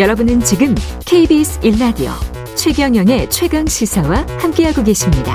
[0.00, 2.08] 여러분은 지금 KBS 1라디오
[2.56, 5.34] 최경영의 최강 시사와 함께하고 계십니다.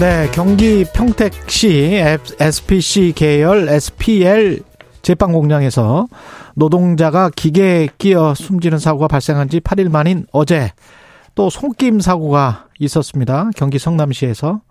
[0.00, 2.02] 네, 경기 평택시
[2.40, 4.60] SPC 계열 SPL
[5.02, 6.06] 제빵 공장에서
[6.54, 10.72] 노동자가 기계에 끼어 숨지는 사고가 발생한 지 8일 만인 어제
[11.34, 13.50] 또 손김 사고가 있었습니다.
[13.54, 14.62] 경기 성남시에서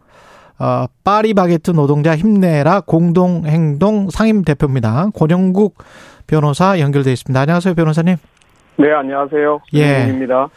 [0.60, 5.10] 어, 파리바게트 노동자 힘내라 공동행동 상임 대표입니다.
[5.14, 5.78] 권영국
[6.28, 7.40] 변호사 연결돼 있습니다.
[7.40, 8.18] 안녕하세요, 변호사님.
[8.78, 9.62] 네, 안녕하세요.
[9.74, 10.06] 예.
[10.06, 10.50] 김입니다.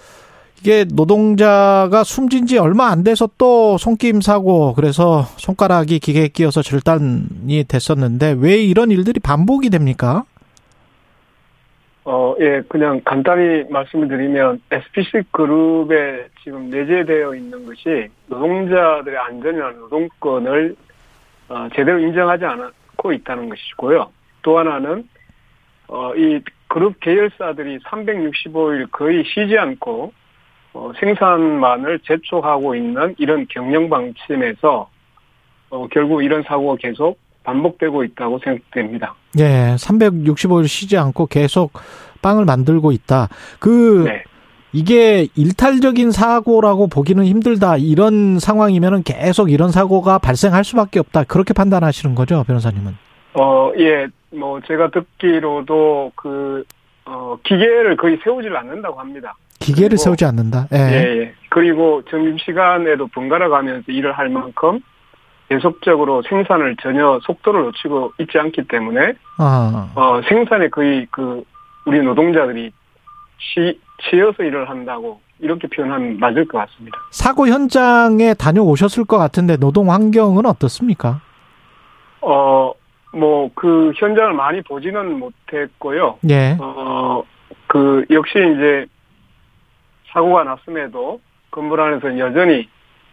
[0.61, 7.65] 이게 노동자가 숨진 지 얼마 안 돼서 또 손김 사고 그래서 손가락이 기계에 끼어서 절단이
[7.67, 10.25] 됐었는데 왜 이런 일들이 반복이 됩니까?
[12.05, 20.77] 어, 예, 그냥 간단히 말씀을 드리면 SPC 그룹에 지금 내재되어 있는 것이 노동자들의 안전이나 노동권을
[21.49, 24.11] 어, 제대로 인정하지 않고 있다는 것이고요.
[24.43, 25.05] 또 하나는
[25.91, 30.13] 어, 이 그룹 계열사들이 365일 거의 쉬지 않고
[30.73, 34.89] 어, 생산만을 재촉하고 있는 이런 경영 방침에서
[35.71, 39.15] 어, 결국 이런 사고가 계속 반복되고 있다고 생각됩니다.
[39.39, 41.73] 예, 365일 쉬지 않고 계속
[42.23, 43.29] 빵을 만들고 있다.
[43.59, 44.23] 그 네.
[44.73, 47.79] 이게 일탈적인 사고라고 보기는 힘들다.
[47.79, 51.25] 이런 상황이면은 계속 이런 사고가 발생할 수밖에 없다.
[51.25, 52.97] 그렇게 판단하시는 거죠, 변호사님은?
[53.35, 56.65] 어, 예, 뭐, 제가 듣기로도 그,
[57.05, 59.35] 어, 기계를 거의 세우질 않는다고 합니다.
[59.59, 60.69] 기계를 그리고- 세우지 않는다.
[60.73, 60.77] 예.
[60.79, 61.35] 예, 예.
[61.51, 64.81] 그리고 점심 시간에도 번갈아 가면서 일을 할 만큼
[65.49, 71.43] 계속적으로 생산을 전혀 속도를 놓치고 있지 않기 때문에, 아, 어, 생산에 거의 그,
[71.85, 72.71] 우리 노동자들이
[73.39, 76.99] 치, 치여서 일을 한다고 이렇게 표현하면 맞을 것 같습니다.
[77.11, 81.21] 사고 현장에 다녀오셨을 것 같은데 노동 환경은 어떻습니까?
[82.21, 82.73] 어,
[83.13, 86.19] 뭐, 그 현장을 많이 보지는 못했고요.
[86.29, 86.57] 예.
[86.61, 87.23] 어,
[87.67, 88.87] 그, 역시 이제,
[90.13, 92.69] 사고가 났음에도 건물 안에서 여전히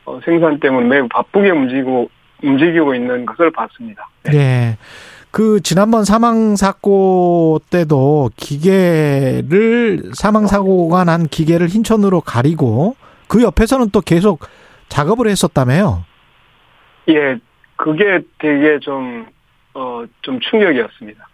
[0.06, 2.10] 어, 생산 때문에 매우 바쁘게 움직이고,
[2.44, 4.08] 움직이고 있는 것을 봤습니다.
[4.24, 4.38] 네.
[4.38, 4.78] 예.
[5.32, 12.96] 그 지난번 사망 사고 때도 기계를 사망 사고가 난 기계를 흰천으로 가리고
[13.28, 14.40] 그 옆에서는 또 계속
[14.88, 16.06] 작업을 했었다며요.
[17.10, 17.38] 예,
[17.76, 19.28] 그게 되게 좀,
[19.78, 21.28] 어, 좀 충격이었습니다.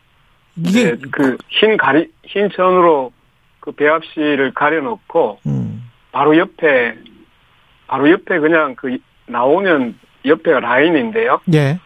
[0.58, 3.14] 이게 네, 그, 흰 가리, 흰 천으로
[3.62, 6.94] 그 배합실을 가려놓고, 음, 바로 옆에,
[7.88, 9.96] 바로 옆에 그냥 그, 나오면
[10.26, 11.40] 옆에가 라인인데요.
[11.54, 11.80] 예.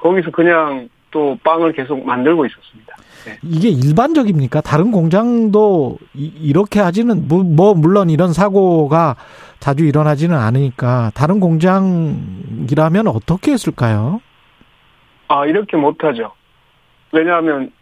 [0.00, 2.94] 거기서 그냥 또 빵을 계속 만들고 있었습니다.
[3.42, 4.60] 이게 일반적입니까?
[4.60, 9.16] 다른 공장도 이, 렇게 하지는 뭐, 뭐 물론 이런 사고가
[9.60, 14.20] 자주 일어나지는 않으니까 다른 공장이라면 어떻게 했을까요?
[15.32, 16.32] 아, 이렇게 못하죠.
[17.10, 17.72] 왜냐하면,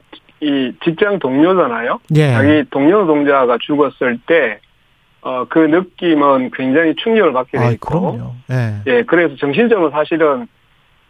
[0.40, 2.00] 이 직장 동료잖아요.
[2.14, 2.32] 예.
[2.32, 4.60] 자기 동료 노동자가 죽었을 때,
[5.20, 8.34] 어, 그 느낌은 굉장히 충격을 받게 돼 아, 그럼요.
[8.50, 8.82] 예.
[8.86, 10.46] 예, 그래서 정신적으로 사실은,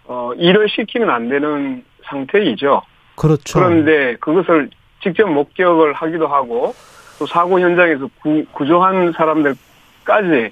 [0.06, 2.82] 어, 일을 시키면 안 되는 상태이죠.
[3.16, 3.58] 그렇죠.
[3.58, 4.70] 그런데 그것을
[5.02, 6.74] 직접 목격을 하기도 하고,
[7.18, 10.50] 또 사고 현장에서 구, 구조한 사람들까지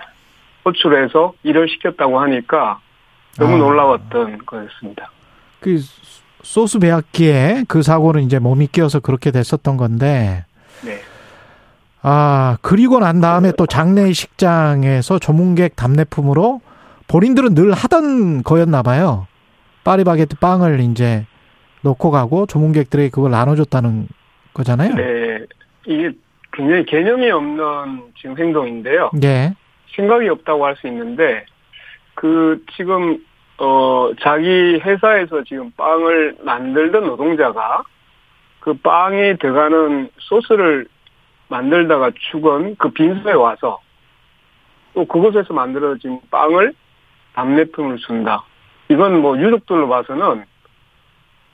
[0.67, 2.79] 호출해서 일을 시켰다고 하니까
[3.39, 3.59] 너무 아.
[3.59, 5.11] 놀라웠던 거였습니다.
[5.61, 5.79] 그
[6.43, 10.45] 소스 배합기에 그 사고는 이제 몸이 끼어서 그렇게 됐었던 건데
[10.85, 11.01] 네.
[12.03, 16.61] 아 그리고 난 다음에 또 장례식장에서 조문객 답례품으로
[17.09, 19.27] 본인들은 늘 하던 거였나 봐요.
[19.85, 21.27] 파리바게트 빵을 이제
[21.83, 24.09] 놓고 가고 조문객들에게 그걸 나눠줬다는
[24.55, 24.95] 거잖아요.
[24.95, 25.39] 네.
[25.87, 26.11] 이게
[26.53, 29.11] 굉장히 개념이 없는 지금 행동인데요.
[29.23, 29.55] 예.
[29.95, 31.47] 생각이 없다고 할 수 있는데,
[32.15, 33.25] 그, 지금,
[33.59, 37.83] 어, 자기 회사에서 지금 빵을 만들던 노동자가
[38.61, 40.87] 그 빵에 들어가는 소스를
[41.49, 43.81] 만들다가 죽은 그 빈소에 와서
[44.95, 46.73] 또 그곳에서 만들어진 빵을
[47.35, 48.45] 답례품을 준다.
[48.89, 50.45] 이건 뭐 유족들로 봐서는,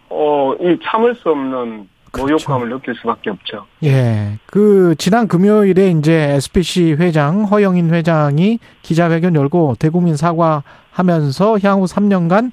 [0.08, 3.66] 어, 이 참을 수 없는 모욕감을 느낄 수밖에 없죠.
[3.82, 4.38] 예.
[4.46, 12.52] 그, 지난 금요일에 이제 SPC 회장, 허영인 회장이 기자회견 열고 대국민 사과하면서 향후 3년간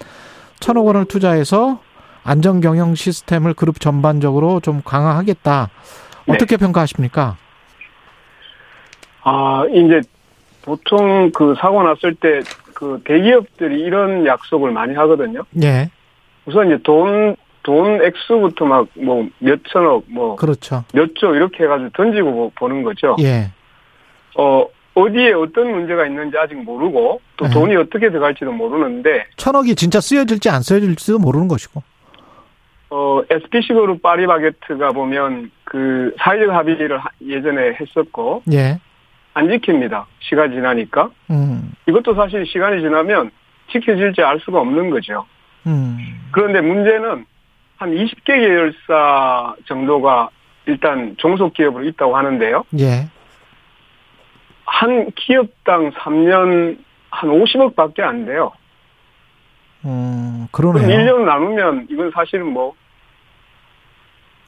[0.60, 1.80] 천억 원을 투자해서
[2.24, 5.69] 안전 경영 시스템을 그룹 전반적으로 좀 강화하겠다.
[6.28, 6.34] 네.
[6.34, 7.38] 어떻게 평가하십니까?
[9.24, 10.02] 아, 이제
[10.62, 12.42] 보통 그 사고 났을 때
[12.81, 15.44] 그 대기업들이 이런 약속을 많이 하거든요.
[15.62, 15.92] 예.
[16.48, 20.84] 우선 이제 돈, 돈 액수부터 막 뭐 몇천억, 뭐 그렇죠.
[20.94, 23.16] 몇조 이렇게 해가지고 던지고 보- 보는 거죠.
[23.19, 23.52] 예.
[24.38, 24.66] 어,
[24.96, 27.52] 어디에 어떤 문제가 있는지 아직 모르고 또 네.
[27.52, 31.81] 돈이 어떻게 들어갈지도 모르는데 천억이 진짜 쓰여질지 안 쓰여질지도 모르는 것이고.
[32.90, 38.80] 어, SPC 그룹 파리바게트가 보면 그 사회적 합의를 하- 예전에 했었고 예.
[39.34, 40.04] 안 지킵니다.
[40.19, 41.72] 시간 이 지나니까 음.
[41.88, 43.31] 이것도 사실 시간이 지나면
[43.72, 45.25] 지켜질지 알 수가 없는 거죠.
[45.68, 45.98] 음.
[46.31, 47.25] 그런데 문제는
[47.81, 50.30] 한 20개 계열사 정도가
[50.68, 52.63] 일단 종속기업으로 있다고 하는데요.
[52.78, 53.07] 예.
[54.66, 56.78] 한 기업당 3년
[57.10, 58.51] 한 50억 밖에 안 돼요.
[59.83, 60.95] 음, 그럼 그러네요.
[60.95, 62.75] 1년 나누면 이건 사실은 뭐,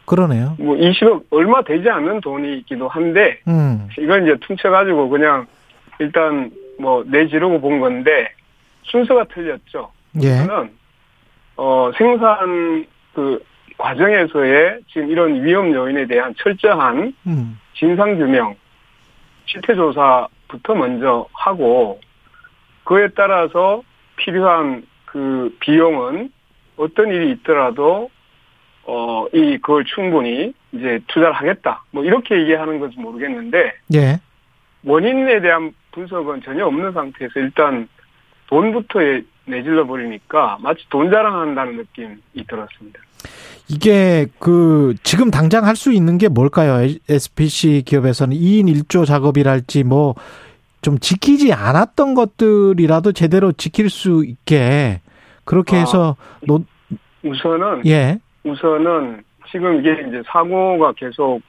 [0.05, 0.55] 그러네요.
[0.59, 3.89] 뭐 20억 얼마 되지 않는 돈이기도 한데 음.
[3.97, 5.47] 이걸 이제 퉁쳐가지고 그냥
[5.97, 8.29] 일단 뭐 내지르고 본 건데
[8.83, 9.91] 순서가 틀렸죠.
[10.21, 10.37] 예.
[10.37, 10.71] 저는
[11.55, 13.43] 어 생산 그
[13.77, 17.59] 과정에서의 지금 이런 위험 요인에 대한 철저한 음.
[17.75, 18.55] 진상 규명,
[19.45, 21.99] 실태 조사부터 먼저 하고
[22.83, 23.81] 그에 따라서
[24.15, 26.31] 필요한 그 비용은
[26.77, 28.09] 어떤 일이 있더라도
[28.85, 31.83] 어 이 그걸 충분히 이제 투자를 하겠다.
[31.91, 34.19] 뭐 이렇게 얘기하는 건지 모르겠는데 예.
[34.83, 37.87] 원인에 대한 분석은 전혀 없는 상태에서 일단
[38.47, 42.15] 돈부터 예- 내질러 버리니까 마치 돈 자랑한다는 느낌이
[42.47, 42.99] 들었습니다.
[43.69, 46.87] 이게 그 지금 당장 할 수 있는 게 뭘까요?
[47.09, 50.15] SPC 기업에서는 2인 1조 작업이랄지 뭐
[50.83, 55.01] 좀 지키지 않았던 것들이라도 제대로 지킬 수 있게
[55.45, 55.79] 그렇게 아.
[55.79, 56.59] 해서 노,
[57.23, 58.19] 우선은 예.
[58.43, 61.41] 우선은 지금 이게 이제 사고가 계속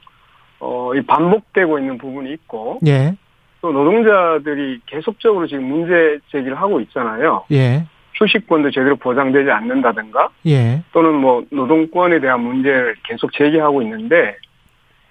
[0.61, 3.17] 어, 이 반복되고 있는 부분이 있고 예.
[3.65, 7.47] 또 노동자들이 계속적으로 지금 문제 제기를 하고 있잖아요.
[7.51, 7.87] 예.
[8.13, 10.83] 휴식권도 제대로 보장되지 않는다든가 예.
[10.93, 14.37] 또는 뭐 노동권에 대한 문제를 계속 제기하고 있는데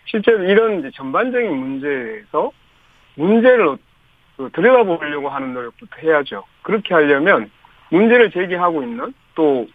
[0.05, 2.51] 실제로 이런 전반적인 문제에서
[3.15, 3.77] 문제를 어-
[4.37, 6.43] 그 들여다보려고 하는 노력부터 해야죠.
[6.61, 7.49] 그렇게 하려면
[7.89, 9.65] 문제를 제기하고 있는 또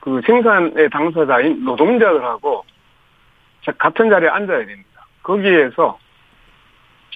[0.00, 2.64] 그 생산의 당사자인 노동자들하고
[3.64, 5.04] 자- 같은 자리에 앉아야 됩니다.
[5.24, 5.98] 거기에서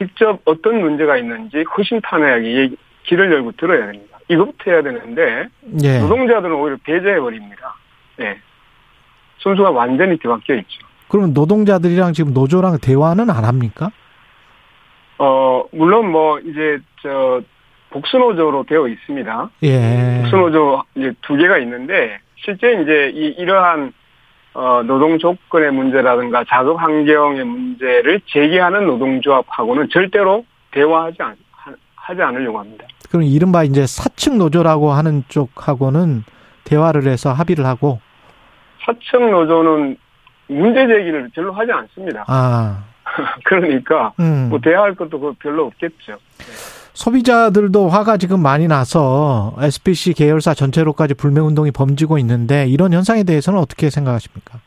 [0.00, 2.70] 직접 어떤 문제가 있는지 허심탄회하게
[3.04, 4.18] 길을 열고 들어야 됩니다.
[4.28, 5.48] 이것부터 해야 되는데
[5.82, 5.98] 예.
[5.98, 7.74] 노동자들은 오히려 배제해 버립니다.
[8.20, 8.38] 예.
[9.38, 10.86] 순수가 완전히 뒤바뀌어 있죠.
[11.08, 13.90] 그러면 노동자들이랑 지금 노조랑 대화는 안 합니까?
[15.18, 17.42] 어 물론 뭐 이제 저
[17.90, 19.50] 복수노조로 되어 있습니다.
[19.64, 20.20] 예.
[20.22, 23.92] 복수노조 이제 두 개가 있는데 실제 이제 이 이러한
[24.52, 32.58] 어 노동 조건의 문제라든가 작업 환경의 문제를 제기하는 노동조합하고는 절대로 대화하지 않 하- 하지 않으려고
[32.58, 32.84] 합니다.
[33.08, 36.24] 그럼 이른바 이제 사측 노조라고 하는 쪽하고는
[36.64, 38.00] 대화를 해서 합의를 하고
[38.84, 39.96] 사측 노조는
[40.48, 42.24] 문제 제기를 별로 하지 않습니다.
[42.26, 42.82] 아.
[43.44, 44.48] 그러니까 음.
[44.50, 46.16] 뭐 대화할 것도 그 별로 없겠죠.
[47.00, 53.58] 소비자들도 화가 지금 많이 나서 SPC 계열사 전체로까지 불매 운동이 범지고 있는데 이런 현상에 대해서는
[53.58, 54.58] 어떻게 생각하십니까?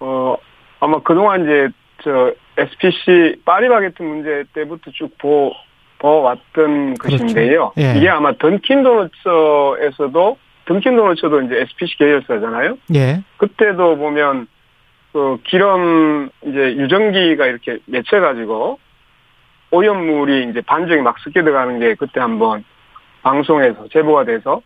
[0.00, 0.36] 어,
[0.80, 1.68] 아마 그동안 이제,
[2.02, 5.52] 저, SPC 파리바게트 문제 때부터 쭉 보,
[5.98, 7.24] 보았던 그렇죠.
[7.24, 7.72] 것인데요.
[7.78, 7.94] 예.
[7.96, 10.36] 이게 아마 던킨 도너츠에서도,
[10.66, 12.76] 던킨 도너츠도 이제 SPC 계열사잖아요.
[12.94, 13.22] 예.
[13.38, 14.46] 그때도 보면,
[15.14, 18.78] 그, 기름, 이제 유전기가 이렇게 맺혀 가지고,
[19.70, 22.64] 오염물이 이제 반죽에 막 섞여 들어가는 게 그때 한번
[23.22, 24.62] 방송에서 제보가 돼서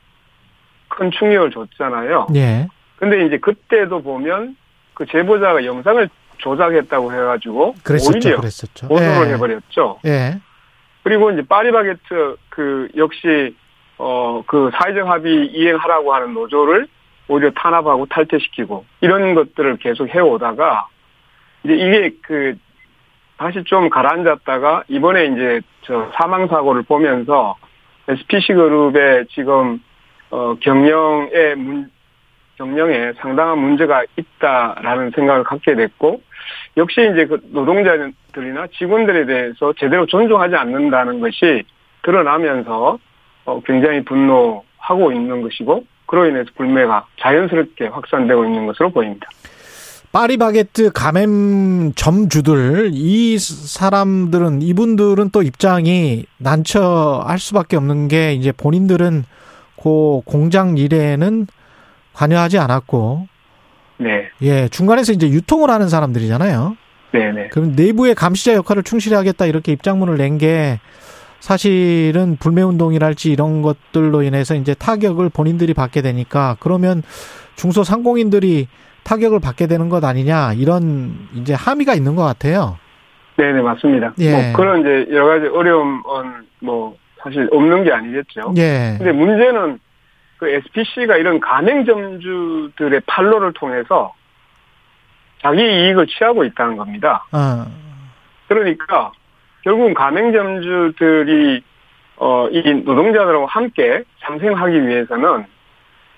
[0.88, 2.28] 큰 충격을 줬잖아요.
[2.34, 2.68] 예.
[2.96, 4.56] 근데 이제 그때도 보면
[4.94, 6.08] 그 제보자가 영상을
[6.38, 8.18] 조작했다고 해가지고 그랬었죠.
[8.18, 8.88] 오히려 그랬었죠.
[8.88, 9.32] 보도를 예.
[9.34, 10.00] 해버렸죠.
[10.06, 10.38] 예.
[11.02, 13.54] 그리고 이제 파리바게트 그 역시
[13.96, 16.88] 어 그 사회적 합의 이행하라고 하는 노조를
[17.28, 20.88] 오히려 탄압하고 탈퇴시키고 이런 것들을 계속 해오다가
[21.64, 22.56] 이제 이게 그
[23.40, 27.56] 다시 좀 가라앉았다가 이번에 이제 저 사망 사고를 보면서
[28.06, 29.82] SPC 그룹의 지금
[30.30, 31.90] 어 경영의 문
[32.58, 36.20] 경영에 상당한 문제가 있다라는 생각을 갖게 됐고
[36.76, 41.64] 역시 이제 그 노동자들이나 직원들에 대해서 제대로 존중하지 않는다는 것이
[42.02, 42.98] 드러나면서
[43.46, 49.30] 어, 굉장히 분노하고 있는 것이고 그로 인해서 불매가 자연스럽게 확산되고 있는 것으로 보입니다.
[50.12, 59.24] 파리바게트 가맹 점주들 이 사람들은 이분들은 또 입장이 난처할 수밖에 없는 게 이제 본인들은
[59.80, 61.46] 그 공장 일에는
[62.12, 63.28] 관여하지 않았고
[63.98, 66.76] 네, 예 중간에서 이제 유통을 하는 사람들이잖아요.
[67.12, 67.48] 네, 네.
[67.48, 70.80] 그럼 내부의 감시자 역할을 충실히 하겠다 이렇게 입장문을 낸 게
[71.40, 77.02] 사실은 불매 운동이랄지 이런 것들로 인해서 이제 타격을 본인들이 받게 되니까 그러면
[77.56, 78.68] 중소상공인들이
[79.04, 82.78] 타격을 받게 되는 것 아니냐 이런 이제 함의가 있는 것 같아요.
[83.36, 84.12] 네, 네, 맞습니다.
[84.18, 84.32] 예.
[84.32, 88.54] 뭐 그런 이제 여러 가지 어려움은 뭐 사실 없는 게 아니겠죠.
[88.56, 88.96] 예.
[88.98, 89.78] 근데 문제는
[90.38, 94.14] 그 SPC가 이런 가맹점주들의 판로를 통해서
[95.42, 97.26] 자기 이익을 취하고 있다는 겁니다.
[97.32, 97.66] 어.
[98.48, 99.12] 그러니까
[99.62, 101.62] 결국은 가맹점주들이
[102.16, 105.46] 어, 이 노동자들하고 함께 상생하기 위해서는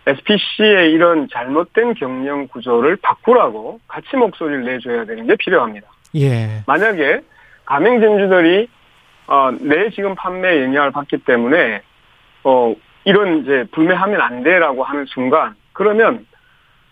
[0.07, 5.87] SPC의 이런 잘못된 경영 구조를 바꾸라고 같이 목소리를 내줘야 되는 게 필요합니다.
[6.17, 6.63] 예.
[6.67, 7.21] 만약에
[7.65, 8.69] 가맹점주들이
[9.29, 11.83] 어, 내 지금 판매에 영향을 받기 때문에
[12.45, 16.27] 어, 이런 이제 불매하면 안 돼라고 하는 순간 그러면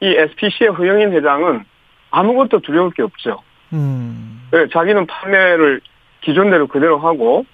[0.01, 1.65] 이 SPC의 허영인 회장은
[2.11, 3.43] 아무것도 두려울 게 없죠.
[3.73, 4.49] 음.
[4.53, 5.81] 네, 자기는 판매를
[6.23, 7.45] 기존대로 그대로 하고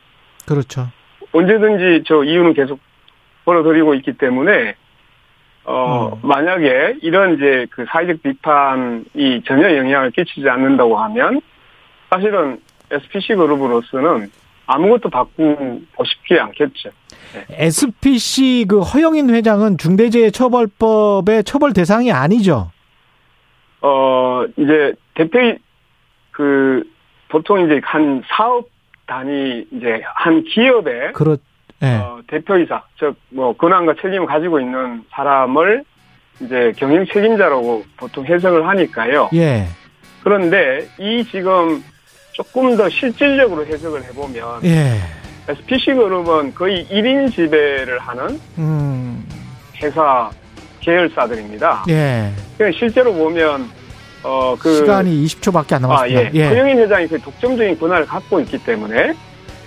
[0.46, 0.88] 그렇죠.
[1.32, 2.78] 언제든지 저 이유는 계속
[3.44, 4.74] 벌어들이고 있기 때문에
[5.66, 6.28] 어 음.
[6.28, 11.40] 만약에 이런 이제 그 사회적 비판이 전혀 영향을 끼치지 않는다고 하면
[12.08, 14.30] 사실은 SPC 그룹으로서는
[14.66, 16.90] 아무것도 바꾸고 싶지 않겠죠.
[17.50, 22.70] SPC 그 허영인 회장은 중대재해처벌법의 처벌 대상이 아니죠.
[23.80, 25.56] 어 이제 대표
[26.30, 26.84] 그
[27.28, 28.68] 보통 이제 한 사업
[29.06, 31.38] 단위 이제 한 기업의 그렇
[31.82, 31.96] 예.
[31.96, 35.84] 어, 대표이사, 즉, 뭐, 권한과 책임을 가지고 있는 사람을
[36.40, 39.30] 이제 경영 책임자라고 보통 해석을 하니까요.
[39.34, 39.66] 예.
[40.22, 41.82] 그런데 이 지금
[42.32, 44.98] 조금 더 실질적으로 해석을 해보면 예.
[45.48, 49.24] SPC 그룹은 거의 1인 지배를 하는 음.
[49.80, 50.30] 회사
[50.80, 51.84] 계열사들입니다.
[51.88, 52.30] 예.
[52.56, 53.70] 그러니까 실제로 보면
[54.22, 56.34] 어, 그 시간이 20초밖에 안 아, 남았습니다.
[56.34, 56.48] 예.
[56.48, 59.14] 허영인 회장이 그 독점적인 권한을 갖고 있기 때문에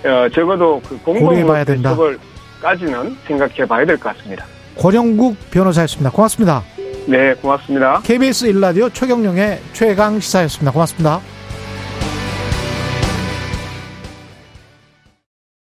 [0.04, 1.90] 어, 적어도 그 고려해봐야 된다.
[1.90, 4.44] 처벌까지는 생각해 봐야 될 것 같습니다.
[4.78, 6.10] 권영국 변호사였습니다.
[6.10, 6.62] 고맙습니다.
[7.06, 8.00] 네, 고맙습니다.
[8.04, 10.70] KBS 일라디오 최경령의 최강 시사였습니다.
[10.72, 11.20] 고맙습니다.